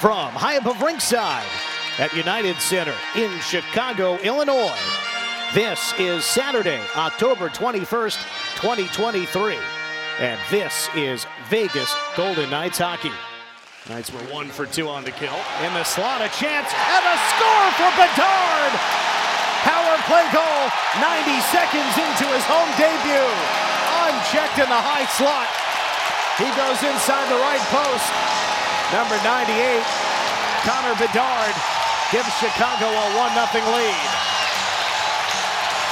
From 0.00 0.32
high 0.32 0.56
above 0.56 0.80
ringside 0.80 1.44
at 2.00 2.16
United 2.16 2.56
Center 2.56 2.96
in 3.20 3.28
Chicago, 3.44 4.16
Illinois, 4.24 4.80
this 5.52 5.92
is 6.00 6.24
Saturday, 6.24 6.80
October 6.96 7.52
21st, 7.52 8.16
2023. 8.64 9.60
And 10.16 10.40
this 10.48 10.88
is 10.96 11.28
Vegas 11.52 11.92
Golden 12.16 12.48
Knights 12.48 12.80
hockey. 12.80 13.12
Knights 13.92 14.08
were 14.08 14.24
one 14.32 14.48
for 14.48 14.64
two 14.64 14.88
on 14.88 15.04
the 15.04 15.12
kill. 15.12 15.36
In 15.68 15.76
the 15.76 15.84
slot, 15.84 16.24
a 16.24 16.32
chance, 16.32 16.72
and 16.72 17.04
a 17.04 17.16
score 17.36 17.68
for 17.76 17.92
Bedard! 18.00 18.72
Power 19.68 20.00
play 20.08 20.24
goal, 20.32 20.64
90 20.96 21.28
seconds 21.52 21.92
into 22.00 22.24
his 22.32 22.44
home 22.48 22.72
debut. 22.80 23.28
Unchecked 24.08 24.64
in 24.64 24.68
the 24.72 24.80
high 24.80 25.04
slot. 25.12 25.44
He 26.40 26.48
goes 26.56 26.80
inside 26.88 27.28
the 27.28 27.36
right 27.36 27.60
post. 27.68 28.49
Number 28.90 29.14
98, 29.22 29.54
Connor 30.66 30.98
Bedard, 30.98 31.54
gives 32.10 32.26
Chicago 32.42 32.90
a 32.90 33.06
1-0 33.14 33.38
lead. 33.70 34.10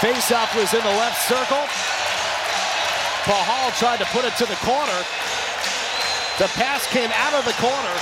Faceoff 0.03 0.51
was 0.59 0.75
in 0.75 0.83
the 0.83 0.97
left 0.99 1.23
circle. 1.31 1.63
Pahal 3.23 3.71
tried 3.79 3.99
to 4.03 4.09
put 4.11 4.25
it 4.25 4.35
to 4.43 4.47
the 4.47 4.59
corner. 4.67 4.99
The 6.43 6.51
pass 6.59 6.87
came 6.91 7.11
out 7.15 7.35
of 7.39 7.47
the 7.47 7.55
corner. 7.63 7.95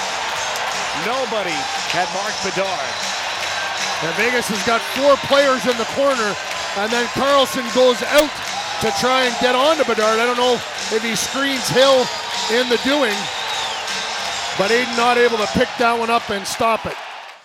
Nobody 1.05 1.56
had 1.92 2.08
marked 2.16 2.41
Bedard. 2.41 2.92
And 4.00 4.12
Vegas 4.16 4.48
has 4.48 4.64
got 4.64 4.80
four 4.97 5.16
players 5.28 5.64
in 5.69 5.77
the 5.77 5.88
corner, 5.92 6.33
and 6.80 6.88
then 6.92 7.05
Karlsson 7.12 7.64
goes 7.77 8.00
out 8.16 8.33
to 8.80 8.88
try 9.00 9.24
and 9.28 9.34
get 9.41 9.52
on 9.52 9.77
to 9.77 9.84
Bedard. 9.84 10.20
I 10.20 10.24
don't 10.24 10.41
know 10.41 10.56
if 10.92 11.00
he 11.05 11.16
screens 11.16 11.69
Hill 11.69 12.05
in 12.52 12.69
the 12.69 12.80
doing, 12.84 13.16
but 14.59 14.70
Adin 14.70 14.96
not 14.96 15.19
able 15.19 15.37
to 15.38 15.46
pick 15.48 15.69
that 15.78 15.98
one 15.98 16.10
up 16.10 16.30
and 16.30 16.46
stop 16.46 16.87
it. 16.87 16.95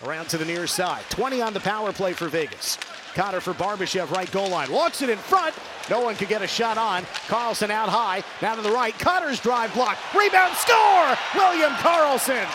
Around 0.04 0.28
to 0.30 0.38
the 0.38 0.44
near 0.44 0.66
side. 0.66 1.02
20 1.10 1.42
on 1.42 1.52
the 1.52 1.60
power 1.60 1.92
play 1.92 2.12
for 2.12 2.28
Vegas. 2.28 2.78
Connor 3.14 3.40
for 3.40 3.52
Barbashev, 3.52 4.10
right 4.10 4.30
goal 4.32 4.48
line. 4.48 4.72
Walks 4.72 5.02
it 5.02 5.10
in 5.10 5.18
front. 5.18 5.54
No 5.90 6.00
one 6.00 6.14
could 6.16 6.28
get 6.28 6.42
a 6.42 6.46
shot 6.46 6.78
on. 6.78 7.02
Karlsson 7.28 7.70
out 7.70 7.88
high. 7.88 8.22
Now 8.40 8.54
to 8.54 8.62
the 8.62 8.70
right. 8.70 8.98
Connor's 8.98 9.40
drive 9.40 9.72
block. 9.74 9.98
Rebound 10.14 10.54
score! 10.56 11.16
William 11.34 11.72
Karlsson. 11.74 12.46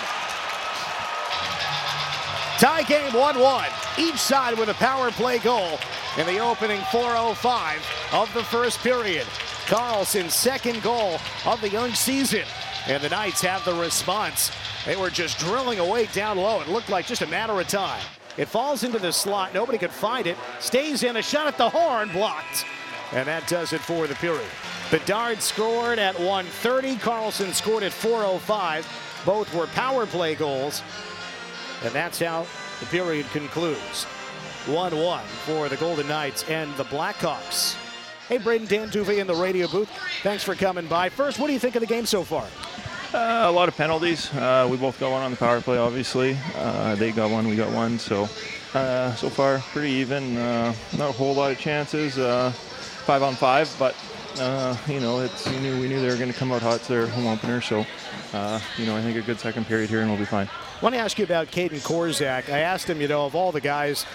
Tie 2.59 2.83
game 2.83 3.13
1 3.13 3.39
1. 3.39 3.65
Each 3.99 4.17
side 4.17 4.57
with 4.57 4.69
a 4.69 4.73
power 4.75 5.11
play 5.11 5.37
goal 5.37 5.77
in 6.17 6.25
the 6.25 6.39
opening 6.39 6.79
4.05 6.81 8.19
of 8.19 8.33
the 8.33 8.43
first 8.43 8.79
period. 8.79 9.27
Karlsson's 9.67 10.33
second 10.33 10.81
goal 10.81 11.19
of 11.45 11.61
the 11.61 11.69
young 11.69 11.93
season. 11.93 12.45
And 12.87 13.03
the 13.03 13.09
Knights 13.09 13.41
have 13.41 13.65
the 13.65 13.73
response. 13.73 14.49
They 14.85 14.95
were 14.95 15.09
just 15.09 15.39
drilling 15.39 15.79
away 15.79 16.05
down 16.13 16.37
low. 16.37 16.61
It 16.61 16.69
looked 16.69 16.89
like 16.89 17.05
just 17.05 17.21
a 17.21 17.27
matter 17.27 17.59
of 17.59 17.67
time. 17.67 18.01
It 18.37 18.47
falls 18.47 18.83
into 18.83 18.97
the 18.97 19.11
slot. 19.11 19.53
Nobody 19.53 19.77
could 19.77 19.91
find 19.91 20.25
it. 20.25 20.37
Stays 20.59 21.03
in. 21.03 21.17
A 21.17 21.21
shot 21.21 21.47
at 21.47 21.57
the 21.57 21.69
horn. 21.69 22.09
Blocked. 22.13 22.65
And 23.11 23.27
that 23.27 23.45
does 23.47 23.73
it 23.73 23.81
for 23.81 24.07
the 24.07 24.15
period. 24.15 24.47
Bedard 24.89 25.41
scored 25.41 25.99
at 25.99 26.17
130. 26.17 26.95
Karlsson 26.95 27.53
scored 27.53 27.83
at 27.83 27.91
405. 27.91 29.21
Both 29.25 29.53
were 29.53 29.67
power 29.67 30.05
play 30.05 30.35
goals. 30.35 30.81
And 31.83 31.93
that's 31.93 32.19
how 32.19 32.45
the 32.79 32.85
period 32.85 33.25
concludes. 33.31 34.05
1 34.67 34.97
1 34.97 35.25
for 35.45 35.67
the 35.67 35.77
Golden 35.77 36.07
Knights 36.07 36.43
and 36.49 36.73
the 36.75 36.85
Blackhawks. 36.85 37.75
Hey, 38.27 38.37
Brayden 38.37 38.67
Dan 38.67 38.89
D'Uva 38.89 39.17
in 39.17 39.27
the 39.27 39.35
radio 39.35 39.67
booth. 39.67 39.89
Thanks 40.21 40.43
for 40.43 40.55
coming 40.55 40.87
by. 40.87 41.09
First, 41.09 41.39
what 41.39 41.47
do 41.47 41.53
you 41.53 41.59
think 41.59 41.75
of 41.75 41.81
the 41.81 41.87
game 41.87 42.05
so 42.05 42.23
far? 42.23 42.45
Uh, 43.13 43.45
a 43.47 43.51
lot 43.51 43.69
of 43.69 43.77
penalties. 43.77 44.33
Uh, 44.33 44.67
we 44.69 44.75
both 44.75 44.99
got 44.99 45.11
one 45.11 45.21
on 45.21 45.31
the 45.31 45.37
power 45.37 45.61
play, 45.61 45.77
obviously. 45.77 46.37
Uh, 46.57 46.93
they 46.95 47.11
got 47.11 47.31
one, 47.31 47.47
we 47.47 47.55
got 47.55 47.71
one. 47.71 47.97
So, 47.97 48.27
uh, 48.73 49.13
so 49.15 49.29
far, 49.29 49.59
pretty 49.71 49.91
even. 49.91 50.35
Uh, 50.37 50.73
not 50.97 51.09
a 51.09 51.13
whole 51.13 51.33
lot 51.33 51.51
of 51.51 51.57
chances. 51.57 52.17
Uh, 52.17 52.51
five 52.51 53.23
on 53.23 53.35
five, 53.35 53.73
but 53.79 53.95
you 54.87 54.99
know, 54.99 55.19
it's 55.19 55.47
we 55.47 55.57
knew 55.59 55.79
we 55.79 55.87
knew 55.87 56.01
they 56.01 56.09
were 56.09 56.17
going 56.17 56.31
to 56.31 56.37
come 56.37 56.51
out 56.51 56.61
hot. 56.61 56.75
It's 56.75 56.87
their 56.89 57.07
home 57.07 57.27
opener, 57.27 57.61
so 57.61 57.79
you 58.77 58.85
know, 58.85 58.97
I 58.97 59.01
think 59.01 59.17
a 59.17 59.21
good 59.21 59.39
second 59.39 59.67
period 59.67 59.89
here, 59.89 60.01
and 60.01 60.09
we'll 60.09 60.19
be 60.19 60.25
fine. 60.25 60.47
I 60.47 60.83
want 60.83 60.93
to 60.93 60.99
ask 60.99 61.17
you 61.17 61.23
about 61.23 61.47
Kaedan 61.47 61.79
Korczak. 61.79 62.51
I 62.51 62.59
asked 62.59 62.89
him, 62.89 62.99
you 63.01 63.07
know, 63.07 63.25
of 63.25 63.35
all 63.35 63.51
the 63.53 63.61
guys 63.61 64.05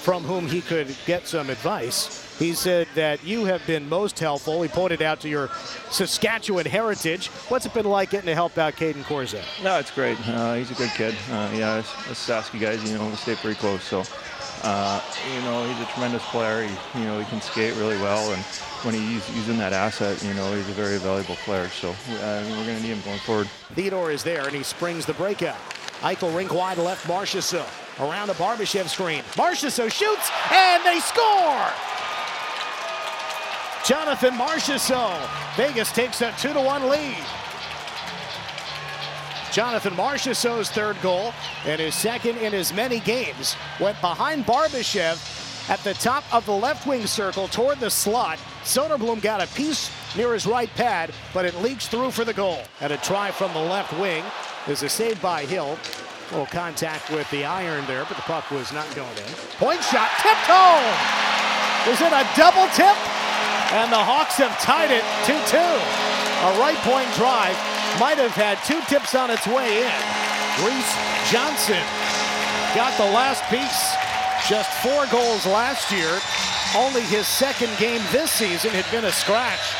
from 0.00 0.22
whom 0.24 0.46
he 0.46 0.62
could 0.62 0.94
get 1.06 1.26
some 1.26 1.50
advice. 1.50 2.26
He 2.38 2.54
said 2.54 2.88
that 2.94 3.22
you 3.22 3.44
have 3.44 3.64
been 3.66 3.86
most 3.86 4.18
helpful. 4.18 4.62
He 4.62 4.68
pointed 4.68 5.02
out 5.02 5.20
to 5.20 5.28
your 5.28 5.50
Saskatchewan 5.90 6.64
heritage. 6.64 7.26
What's 7.48 7.66
it 7.66 7.74
been 7.74 7.84
like 7.84 8.10
getting 8.10 8.28
to 8.28 8.34
help 8.34 8.56
out 8.56 8.74
Kaedan 8.74 9.02
Korczak? 9.02 9.44
No, 9.62 9.78
it's 9.78 9.90
great. 9.90 10.16
Uh, 10.26 10.54
he's 10.54 10.70
a 10.70 10.74
good 10.74 10.90
kid. 10.90 11.14
Uh, 11.30 11.50
yeah, 11.54 11.72
us, 11.72 12.08
us 12.08 12.28
Sasky 12.28 12.58
guys, 12.58 12.82
you 12.90 12.96
know, 12.96 13.06
we 13.06 13.14
stay 13.16 13.34
pretty 13.34 13.60
close. 13.60 13.82
So, 13.82 14.02
uh, 14.62 15.02
you 15.34 15.42
know, 15.42 15.70
he's 15.70 15.86
a 15.86 15.90
tremendous 15.92 16.24
player. 16.30 16.66
He, 16.66 17.00
you 17.00 17.04
know, 17.04 17.18
he 17.18 17.26
can 17.26 17.42
skate 17.42 17.76
really 17.76 17.98
well, 17.98 18.32
and 18.32 18.42
when 18.84 18.94
he's 18.94 19.28
using 19.36 19.58
that 19.58 19.74
asset, 19.74 20.22
you 20.22 20.32
know, 20.32 20.54
he's 20.54 20.68
a 20.70 20.72
very 20.72 20.96
valuable 20.96 21.36
player. 21.36 21.68
So, 21.68 21.90
uh, 21.90 22.42
we're 22.48 22.64
going 22.64 22.76
to 22.76 22.82
need 22.82 22.94
him 22.94 23.02
going 23.02 23.18
forward. 23.18 23.48
Theodore 23.74 24.10
is 24.10 24.22
there, 24.22 24.46
and 24.46 24.56
he 24.56 24.62
springs 24.62 25.04
the 25.04 25.14
breakout. 25.14 25.58
Eichel 26.00 26.34
rink 26.34 26.54
wide 26.54 26.78
left, 26.78 27.06
Marchessault 27.06 27.68
around 28.00 28.28
the 28.28 28.34
Barbashev 28.34 28.88
screen. 28.88 29.22
Marchessault 29.34 29.92
shoots, 29.92 30.30
and 30.50 30.84
they 30.84 31.00
score! 31.00 31.68
Jonathan 33.84 34.34
Marchessault. 34.34 35.28
Vegas 35.56 35.90
takes 35.92 36.20
a 36.20 36.32
2 36.38 36.52
to 36.52 36.60
1 36.60 36.88
lead. 36.88 37.16
Jonathan 39.52 39.94
Marchessault's 39.94 40.70
third 40.70 40.96
goal 41.02 41.32
and 41.66 41.80
his 41.80 41.94
second 41.94 42.36
in 42.38 42.54
as 42.54 42.72
many 42.72 43.00
games 43.00 43.56
went 43.80 44.00
behind 44.00 44.46
Barbashev 44.46 45.68
at 45.68 45.80
the 45.80 45.94
top 45.94 46.22
of 46.32 46.46
the 46.46 46.52
left 46.52 46.86
wing 46.86 47.06
circle 47.06 47.48
toward 47.48 47.80
the 47.80 47.90
slot. 47.90 48.38
Soderblom 48.62 49.20
got 49.20 49.40
a 49.40 49.46
piece 49.54 49.90
near 50.16 50.34
his 50.34 50.46
right 50.46 50.70
pad, 50.74 51.12
but 51.34 51.44
it 51.44 51.54
leaks 51.62 51.88
through 51.88 52.10
for 52.10 52.24
the 52.24 52.34
goal. 52.34 52.62
And 52.80 52.92
a 52.92 52.96
try 52.98 53.30
from 53.30 53.52
the 53.52 53.60
left 53.60 53.92
wing 53.98 54.22
is 54.68 54.82
a 54.82 54.88
save 54.88 55.20
by 55.20 55.44
Hill. 55.44 55.78
Little 56.30 56.46
contact 56.46 57.10
with 57.10 57.28
the 57.30 57.44
iron 57.44 57.84
there, 57.86 58.04
but 58.06 58.16
the 58.16 58.22
puck 58.22 58.50
was 58.52 58.72
not 58.72 58.86
going 58.94 59.16
in. 59.18 59.34
Point 59.58 59.82
shot 59.82 60.10
tipped 60.22 60.46
home. 60.46 60.86
Is 61.90 62.00
it 62.00 62.12
a 62.14 62.22
double 62.38 62.70
tip? 62.70 62.94
And 63.74 63.90
the 63.90 63.98
Hawks 63.98 64.36
have 64.38 64.54
tied 64.62 64.90
it 64.94 65.02
2-2. 65.26 65.58
A 65.58 66.58
right 66.62 66.78
point 66.86 67.10
drive 67.18 67.58
might 67.98 68.18
have 68.18 68.30
had 68.38 68.62
two 68.62 68.80
tips 68.86 69.14
on 69.14 69.30
its 69.30 69.46
way 69.46 69.82
in. 69.82 70.00
Reese 70.62 70.94
Johnson 71.30 71.82
got 72.78 72.94
the 72.96 73.10
last 73.10 73.42
piece. 73.50 73.94
Just 74.48 74.70
four 74.86 75.06
goals 75.10 75.46
last 75.46 75.90
year. 75.90 76.18
Only 76.76 77.02
his 77.02 77.26
second 77.26 77.76
game 77.78 78.00
this 78.12 78.30
season 78.30 78.70
had 78.70 78.88
been 78.90 79.04
a 79.04 79.12
scratch. 79.12 79.74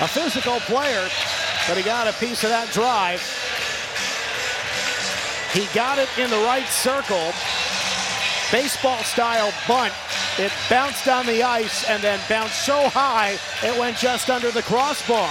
A 0.00 0.08
physical 0.08 0.60
player, 0.68 1.08
but 1.66 1.76
he 1.76 1.82
got 1.82 2.06
a 2.06 2.12
piece 2.20 2.44
of 2.44 2.50
that 2.50 2.70
drive. 2.72 3.20
He 5.52 5.66
got 5.74 5.98
it 5.98 6.08
in 6.18 6.30
the 6.30 6.38
right 6.38 6.66
circle. 6.66 7.32
Baseball 8.50 9.02
style 9.02 9.52
bunt 9.68 9.92
it 10.38 10.50
bounced 10.70 11.08
on 11.08 11.26
the 11.26 11.42
ice 11.42 11.88
and 11.88 12.02
then 12.02 12.18
bounced 12.26 12.64
so 12.64 12.88
high 12.88 13.38
it 13.62 13.78
went 13.78 13.98
just 13.98 14.30
under 14.30 14.50
the 14.50 14.62
crossbar. 14.62 15.30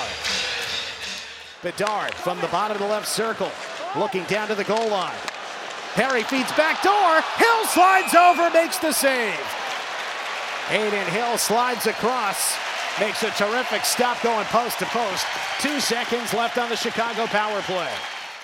Bedard 1.63 2.13
from 2.13 2.39
the 2.39 2.47
bottom 2.47 2.77
of 2.77 2.81
the 2.81 2.87
left 2.87 3.07
circle, 3.07 3.51
looking 3.95 4.23
down 4.25 4.47
to 4.47 4.55
the 4.55 4.63
goal 4.63 4.89
line. 4.89 5.17
Perry 5.93 6.23
feeds 6.23 6.51
back 6.53 6.81
door. 6.83 7.21
Hill 7.37 7.65
slides 7.65 8.15
over, 8.15 8.49
makes 8.51 8.77
the 8.77 8.91
save. 8.91 9.39
Adin 10.69 11.07
Hill 11.07 11.37
slides 11.37 11.87
across, 11.87 12.55
makes 12.99 13.23
a 13.23 13.31
terrific 13.31 13.85
stop 13.85 14.21
going 14.21 14.45
post 14.45 14.79
to 14.79 14.85
post. 14.85 15.25
Two 15.59 15.79
seconds 15.79 16.33
left 16.33 16.57
on 16.57 16.69
the 16.69 16.77
Chicago 16.77 17.25
power 17.27 17.61
play. 17.63 17.91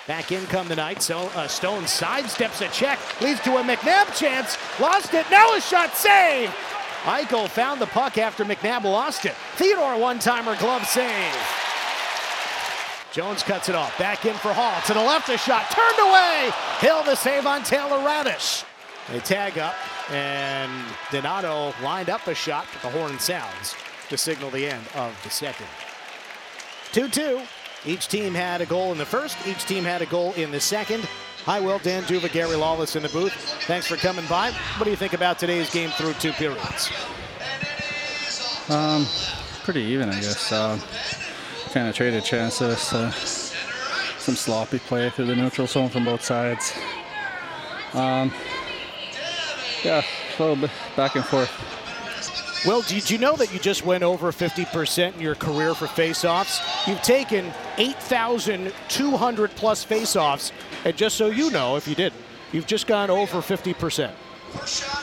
Back 0.07 0.31
in 0.31 0.45
come 0.47 0.69
the. 0.69 0.95
So 0.99 1.29
uh, 1.35 1.47
Stone 1.47 1.83
sidesteps 1.83 2.65
a 2.65 2.71
check, 2.71 2.97
leads 3.21 3.41
to 3.41 3.57
a 3.57 3.61
McNabb 3.61 4.17
chance. 4.17 4.57
Lost 4.79 5.13
it. 5.13 5.25
Now 5.29 5.53
a 5.53 5.61
shot 5.61 5.95
save. 5.95 6.49
Eichel 7.03 7.49
found 7.49 7.81
the 7.81 7.87
puck 7.87 8.17
after 8.17 8.45
McNabb 8.45 8.83
lost 8.83 9.25
it. 9.25 9.33
Theodore 9.55 9.97
one-timer 9.97 10.55
glove 10.57 10.85
save. 10.85 11.33
Jones 13.11 13.43
cuts 13.43 13.67
it 13.67 13.75
off. 13.75 13.97
Back 13.97 14.25
in 14.25 14.33
for 14.35 14.53
Hall. 14.53 14.79
To 14.87 14.93
the 14.93 14.99
left, 14.99 15.29
a 15.29 15.37
shot 15.37 15.69
turned 15.71 15.99
away. 15.99 16.51
Hill 16.79 17.03
the 17.03 17.15
save 17.15 17.45
on 17.45 17.63
Taylor 17.63 17.97
Raddysh. 17.97 18.63
They 19.11 19.19
tag 19.19 19.57
up, 19.57 19.75
and 20.11 20.71
Donato 21.11 21.73
lined 21.81 22.09
up 22.09 22.27
a 22.27 22.35
shot, 22.35 22.65
but 22.73 22.81
the 22.91 22.97
horn 22.97 23.17
sounds 23.19 23.75
to 24.09 24.17
signal 24.17 24.49
the 24.51 24.67
end 24.67 24.83
of 24.95 25.17
the 25.23 25.29
second. 25.29 25.67
2 26.91 27.09
2. 27.09 27.41
Each 27.85 28.07
team 28.07 28.33
had 28.33 28.61
a 28.61 28.65
goal 28.65 28.91
in 28.91 28.97
the 28.97 29.05
first. 29.05 29.37
Each 29.47 29.63
team 29.65 29.83
had 29.83 30.01
a 30.01 30.05
goal 30.05 30.33
in 30.33 30.51
the 30.51 30.59
second. 30.59 31.07
Hi, 31.45 31.59
Will, 31.59 31.79
Dan 31.79 32.03
D'Uva, 32.03 32.29
Gary 32.29 32.55
Lawless 32.55 32.95
in 32.95 33.03
the 33.03 33.09
booth. 33.09 33.33
Thanks 33.67 33.87
for 33.87 33.95
coming 33.95 34.25
by. 34.27 34.51
What 34.51 34.83
do 34.83 34.89
you 34.89 34.97
think 34.97 35.13
about 35.13 35.39
today's 35.39 35.71
game 35.71 35.91
through 35.91 36.13
two 36.15 36.33
periods? 36.33 36.91
Um, 38.69 39.05
pretty 39.63 39.81
even, 39.83 40.09
I 40.09 40.15
guess. 40.15 40.51
Uh, 40.51 40.77
kind 41.71 41.87
of 41.87 41.95
traded 41.95 42.25
chances. 42.25 42.91
Uh, 42.91 43.11
some 43.11 44.35
sloppy 44.35 44.79
play 44.79 45.09
through 45.09 45.27
the 45.27 45.35
neutral 45.35 45.67
zone 45.67 45.87
from 45.89 46.03
both 46.03 46.21
sides. 46.21 46.73
Um, 47.93 48.33
yeah, 49.83 50.03
a 50.37 50.41
little 50.41 50.57
bit 50.57 50.71
back 50.97 51.15
and 51.15 51.23
forth. 51.23 51.49
Well, 52.65 52.81
did 52.81 53.09
you 53.09 53.17
know 53.17 53.35
that 53.35 53.53
you 53.53 53.59
just 53.59 53.85
went 53.85 54.03
over 54.03 54.31
50% 54.31 55.13
in 55.13 55.19
your 55.21 55.35
career 55.35 55.73
for 55.73 55.85
faceoffs? 55.85 56.87
You've 56.87 57.01
taken 57.01 57.51
8,200 57.77 59.51
plus 59.51 59.85
faceoffs, 59.85 60.51
and 60.83 60.97
just 60.97 61.15
so 61.15 61.27
you 61.27 61.51
know, 61.51 61.75
if 61.75 61.87
you 61.87 61.95
didn't, 61.95 62.21
you've 62.51 62.67
just 62.67 62.87
gone 62.87 63.09
over 63.09 63.39
50%. 63.39 64.11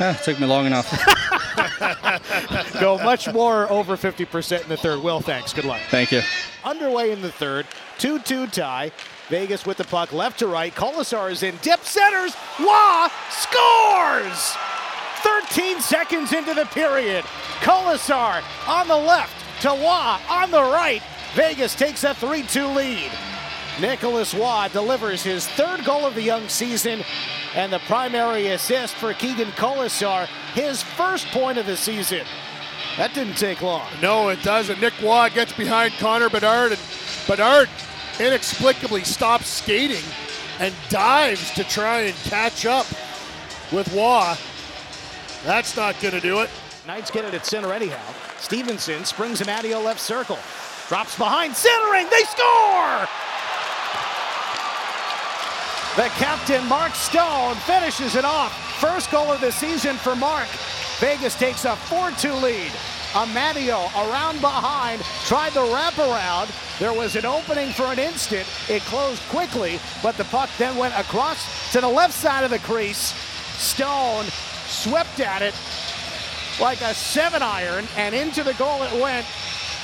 Yeah, 0.00 0.06
eh, 0.06 0.10
it 0.12 0.22
took 0.24 0.40
me 0.40 0.46
long 0.46 0.66
enough. 0.66 0.90
Go 2.80 2.98
much 2.98 3.32
more 3.32 3.70
over 3.70 3.96
50% 3.96 4.62
in 4.62 4.68
the 4.68 4.76
third. 4.76 5.02
Will, 5.02 5.20
thanks. 5.20 5.52
Good 5.52 5.64
luck. 5.64 5.80
Thank 5.90 6.12
you. 6.12 6.22
Underway 6.64 7.12
in 7.12 7.22
the 7.22 7.32
third, 7.32 7.66
2 7.98 8.20
2 8.20 8.48
tie. 8.48 8.90
Vegas 9.28 9.64
with 9.64 9.78
the 9.78 9.84
puck 9.84 10.12
left 10.12 10.38
to 10.40 10.46
right. 10.46 10.74
Kolesar 10.74 11.30
is 11.30 11.42
in, 11.42 11.56
dip 11.62 11.80
centers. 11.84 12.34
Roy 12.60 13.08
scores! 13.30 14.56
13 15.24 15.80
seconds 15.80 16.32
into 16.32 16.52
the 16.52 16.66
period. 16.66 17.24
Kolesar 17.60 18.42
on 18.68 18.86
the 18.88 18.96
left 18.96 19.62
to 19.62 19.68
Roy 19.68 20.18
on 20.28 20.50
the 20.50 20.62
right. 20.62 21.02
Vegas 21.34 21.74
takes 21.74 22.04
a 22.04 22.14
3 22.14 22.42
2 22.42 22.66
lead. 22.68 23.10
Nicolas 23.80 24.34
Roy 24.34 24.68
delivers 24.72 25.22
his 25.22 25.48
third 25.48 25.84
goal 25.84 26.06
of 26.06 26.14
the 26.14 26.22
young 26.22 26.46
season 26.48 27.02
and 27.54 27.72
the 27.72 27.80
primary 27.80 28.48
assist 28.48 28.94
for 28.94 29.12
Keegan 29.14 29.48
Kolesar, 29.52 30.26
his 30.52 30.82
first 30.82 31.26
point 31.28 31.58
of 31.58 31.66
the 31.66 31.76
season. 31.76 32.24
That 32.96 33.14
didn't 33.14 33.36
take 33.36 33.62
long. 33.62 33.88
No, 34.00 34.28
it 34.28 34.42
doesn't. 34.42 34.80
Nick 34.80 35.00
Roy 35.02 35.28
gets 35.30 35.52
behind 35.52 35.94
Connor 35.94 36.28
Bedard, 36.28 36.72
and 36.72 36.80
Bedard 37.26 37.68
inexplicably 38.20 39.02
stops 39.02 39.48
skating 39.48 40.04
and 40.60 40.72
dives 40.88 41.50
to 41.54 41.64
try 41.64 42.02
and 42.02 42.14
catch 42.16 42.66
up 42.66 42.86
with 43.72 43.92
Roy. 43.94 44.34
That's 45.44 45.76
not 45.76 46.00
going 46.00 46.14
to 46.14 46.20
do 46.20 46.40
it. 46.40 46.50
Knights 46.86 47.10
get 47.10 47.24
it 47.26 47.34
at 47.34 47.44
center 47.44 47.72
anyhow. 47.72 48.02
Stephenson 48.38 49.04
springs 49.04 49.40
Amadio 49.40 49.84
left 49.84 50.00
circle. 50.00 50.38
Drops 50.88 51.16
behind, 51.18 51.54
centering, 51.54 52.06
they 52.10 52.22
score! 52.24 53.08
The 55.96 56.08
captain, 56.16 56.66
Mark 56.66 56.94
Stone, 56.94 57.56
finishes 57.66 58.16
it 58.16 58.24
off. 58.24 58.52
First 58.80 59.10
goal 59.10 59.30
of 59.30 59.40
the 59.40 59.52
season 59.52 59.96
for 59.96 60.16
Mark. 60.16 60.48
Vegas 60.98 61.34
takes 61.36 61.64
a 61.64 61.76
4-2 61.88 62.42
lead. 62.42 62.70
Amadio 63.12 63.86
around 63.94 64.40
behind, 64.40 65.02
tried 65.24 65.52
the 65.52 65.60
wraparound. 65.60 66.50
There 66.80 66.92
was 66.92 67.16
an 67.16 67.24
opening 67.24 67.70
for 67.70 67.84
an 67.84 67.98
instant. 67.98 68.46
It 68.68 68.82
closed 68.82 69.22
quickly, 69.28 69.78
but 70.02 70.16
the 70.16 70.24
puck 70.24 70.50
then 70.58 70.76
went 70.76 70.98
across 70.98 71.72
to 71.72 71.80
the 71.80 71.88
left 71.88 72.12
side 72.14 72.44
of 72.44 72.50
the 72.50 72.58
crease. 72.58 73.14
Stone 73.56 74.26
swept 74.66 75.20
at 75.20 75.42
it 75.42 75.54
like 76.60 76.80
a 76.82 76.94
seven 76.94 77.42
iron, 77.42 77.86
and 77.96 78.14
into 78.14 78.42
the 78.42 78.54
goal 78.54 78.82
it 78.82 79.02
went. 79.02 79.26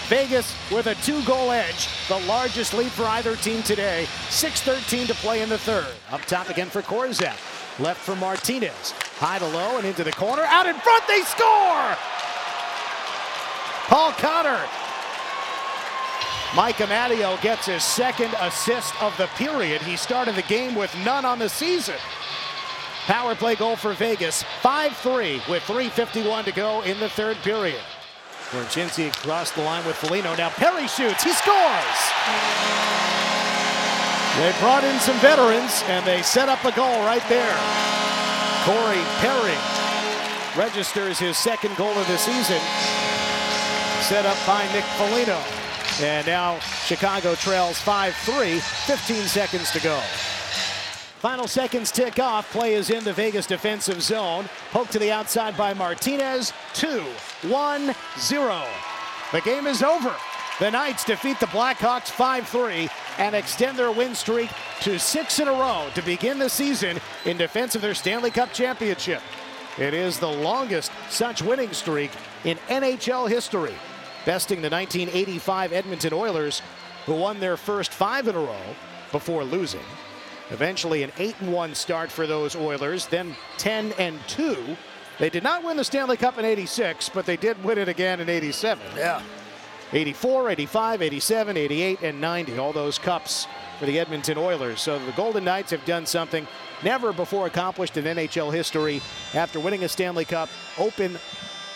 Vegas 0.08 0.54
with 0.72 0.86
a 0.86 0.94
two 0.96 1.22
goal 1.24 1.52
edge, 1.52 1.88
the 2.08 2.18
largest 2.26 2.74
lead 2.74 2.90
for 2.90 3.04
either 3.04 3.36
team 3.36 3.62
today. 3.62 4.06
6.13 4.28 5.06
to 5.06 5.14
play 5.14 5.40
in 5.42 5.48
the 5.48 5.58
third. 5.58 5.86
Up 6.10 6.20
top 6.22 6.48
again 6.48 6.68
for 6.68 6.82
Korczak. 6.82 7.36
Left 7.78 8.00
for 8.00 8.16
Martinez. 8.16 8.90
High 9.18 9.38
to 9.38 9.46
low 9.46 9.78
and 9.78 9.86
into 9.86 10.02
the 10.02 10.12
corner. 10.12 10.42
Out 10.42 10.66
in 10.66 10.74
front, 10.76 11.06
they 11.06 11.22
score! 11.22 11.96
Paul 13.86 14.12
Cotter. 14.12 14.60
Mike 16.56 16.76
Amadio 16.76 17.40
gets 17.40 17.66
his 17.66 17.84
second 17.84 18.34
assist 18.40 19.00
of 19.00 19.16
the 19.16 19.28
period. 19.36 19.80
He 19.82 19.96
started 19.96 20.34
the 20.34 20.42
game 20.42 20.74
with 20.74 20.92
none 21.04 21.24
on 21.24 21.38
the 21.38 21.48
season. 21.48 21.96
Power 23.10 23.34
play 23.34 23.56
goal 23.56 23.74
for 23.74 23.92
Vegas. 23.92 24.44
5-3 24.62 25.48
with 25.48 25.64
3.51 25.64 26.44
to 26.44 26.52
go 26.52 26.82
in 26.82 27.00
the 27.00 27.08
third 27.08 27.36
period. 27.38 27.80
Korchinski 28.50 29.08
across 29.08 29.50
the 29.50 29.62
line 29.62 29.84
with 29.84 29.96
Foligno. 29.96 30.36
Now 30.36 30.50
Perry 30.50 30.86
shoots. 30.86 31.24
He 31.24 31.32
scores! 31.32 32.00
They 34.38 34.54
brought 34.60 34.84
in 34.84 34.96
some 35.00 35.18
veterans 35.18 35.82
and 35.88 36.06
they 36.06 36.22
set 36.22 36.48
up 36.48 36.64
a 36.64 36.70
goal 36.70 37.02
right 37.02 37.26
there. 37.28 37.58
Corey 38.62 39.02
Perry 39.18 39.58
registers 40.56 41.18
his 41.18 41.36
second 41.36 41.76
goal 41.76 41.90
of 41.90 42.06
the 42.06 42.16
season. 42.16 42.60
Set 44.06 44.24
up 44.24 44.38
by 44.46 44.62
Nick 44.72 44.84
Foligno. 44.94 45.42
And 46.00 46.24
now 46.28 46.60
Chicago 46.60 47.34
trails 47.34 47.80
5-3, 47.80 48.60
15 48.60 49.22
seconds 49.22 49.72
to 49.72 49.80
go. 49.80 50.00
Final 51.20 51.46
seconds 51.46 51.90
tick 51.90 52.18
off. 52.18 52.50
Play 52.50 52.72
is 52.72 52.88
in 52.88 53.04
the 53.04 53.12
Vegas 53.12 53.44
defensive 53.44 54.00
zone. 54.00 54.48
Poke 54.70 54.88
to 54.88 54.98
the 54.98 55.12
outside 55.12 55.54
by 55.54 55.74
Martinez. 55.74 56.54
2 56.72 57.02
1 57.46 57.94
0. 58.18 58.64
The 59.30 59.40
game 59.42 59.66
is 59.66 59.82
over. 59.82 60.16
The 60.60 60.70
Knights 60.70 61.04
defeat 61.04 61.38
the 61.38 61.46
Blackhawks 61.46 62.08
5 62.08 62.48
3 62.48 62.88
and 63.18 63.34
extend 63.34 63.78
their 63.78 63.92
win 63.92 64.14
streak 64.14 64.48
to 64.80 64.98
six 64.98 65.38
in 65.40 65.48
a 65.48 65.52
row 65.52 65.88
to 65.94 66.00
begin 66.00 66.38
the 66.38 66.48
season 66.48 66.98
in 67.26 67.36
defense 67.36 67.74
of 67.74 67.82
their 67.82 67.94
Stanley 67.94 68.30
Cup 68.30 68.54
championship. 68.54 69.20
It 69.76 69.92
is 69.92 70.18
the 70.18 70.26
longest 70.26 70.90
such 71.10 71.42
winning 71.42 71.74
streak 71.74 72.12
in 72.44 72.56
NHL 72.68 73.28
history, 73.28 73.74
besting 74.24 74.62
the 74.62 74.70
1985 74.70 75.74
Edmonton 75.74 76.14
Oilers, 76.14 76.62
who 77.04 77.12
won 77.12 77.40
their 77.40 77.58
first 77.58 77.92
five 77.92 78.26
in 78.26 78.34
a 78.36 78.40
row 78.40 78.74
before 79.12 79.44
losing. 79.44 79.84
Eventually, 80.50 81.02
an 81.02 81.12
8 81.18 81.40
1 81.42 81.74
start 81.74 82.10
for 82.10 82.26
those 82.26 82.56
Oilers, 82.56 83.06
then 83.06 83.34
10 83.58 83.92
and 83.98 84.18
2. 84.28 84.76
They 85.18 85.30
did 85.30 85.42
not 85.42 85.62
win 85.62 85.76
the 85.76 85.84
Stanley 85.84 86.16
Cup 86.16 86.38
in 86.38 86.44
86, 86.44 87.10
but 87.10 87.26
they 87.26 87.36
did 87.36 87.62
win 87.62 87.78
it 87.78 87.88
again 87.88 88.20
in 88.20 88.28
87. 88.28 88.82
Yeah. 88.96 89.22
84, 89.92 90.50
85, 90.50 91.02
87, 91.02 91.56
88, 91.56 92.02
and 92.02 92.20
90. 92.20 92.58
All 92.58 92.72
those 92.72 92.98
cups 92.98 93.46
for 93.78 93.86
the 93.86 93.98
Edmonton 93.98 94.38
Oilers. 94.38 94.80
So 94.80 94.98
the 94.98 95.12
Golden 95.12 95.44
Knights 95.44 95.70
have 95.72 95.84
done 95.84 96.06
something 96.06 96.46
never 96.82 97.12
before 97.12 97.46
accomplished 97.46 97.96
in 97.96 98.04
NHL 98.04 98.52
history 98.52 99.00
after 99.34 99.60
winning 99.60 99.84
a 99.84 99.88
Stanley 99.88 100.24
Cup, 100.24 100.48
open 100.78 101.18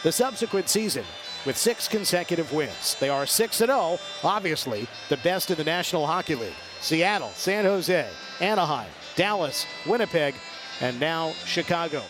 the 0.03 0.13
subsequent 0.13 0.69
season 0.69 1.05
with 1.47 1.57
six 1.57 1.89
consecutive 1.89 2.53
wins. 2.53 2.97
They 3.01 3.09
are 3.09 3.27
6 3.27 3.57
0, 3.57 3.99
obviously 4.23 4.87
the 5.09 5.17
best 5.19 5.51
in 5.51 5.57
the 5.57 5.65
National 5.65 6.07
Hockey 6.07 6.35
League. 6.35 6.53
Seattle, 6.81 7.31
San 7.35 7.65
Jose, 7.65 8.09
Anaheim, 8.41 8.91
Dallas, 9.17 9.67
Winnipeg, 9.87 10.35
and 10.81 10.99
now 11.01 11.33
Chicago. 11.45 12.05